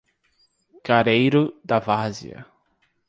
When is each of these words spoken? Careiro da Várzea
Careiro 0.83 1.55
da 1.63 1.77
Várzea 1.77 2.47